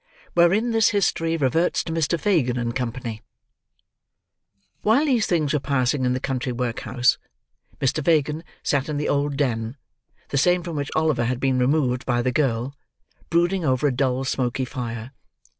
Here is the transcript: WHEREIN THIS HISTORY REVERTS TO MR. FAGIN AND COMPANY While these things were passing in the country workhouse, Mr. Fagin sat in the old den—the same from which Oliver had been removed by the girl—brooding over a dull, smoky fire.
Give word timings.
WHEREIN 0.33 0.71
THIS 0.71 0.89
HISTORY 0.89 1.37
REVERTS 1.37 1.83
TO 1.83 1.91
MR. 1.93 2.19
FAGIN 2.19 2.57
AND 2.57 2.75
COMPANY 2.75 3.21
While 4.81 5.05
these 5.05 5.27
things 5.27 5.53
were 5.53 5.59
passing 5.59 6.05
in 6.05 6.13
the 6.13 6.19
country 6.19 6.51
workhouse, 6.51 7.19
Mr. 7.79 8.03
Fagin 8.03 8.43
sat 8.63 8.89
in 8.89 8.97
the 8.97 9.07
old 9.07 9.37
den—the 9.37 10.37
same 10.39 10.63
from 10.63 10.75
which 10.75 10.89
Oliver 10.95 11.25
had 11.25 11.39
been 11.39 11.59
removed 11.59 12.03
by 12.07 12.23
the 12.23 12.31
girl—brooding 12.31 13.63
over 13.63 13.85
a 13.85 13.93
dull, 13.95 14.23
smoky 14.23 14.65
fire. 14.65 15.11